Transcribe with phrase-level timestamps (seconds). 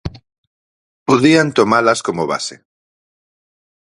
[1.07, 2.55] Podían tomalas como base.